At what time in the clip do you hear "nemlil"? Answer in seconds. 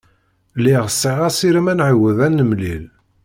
2.33-2.83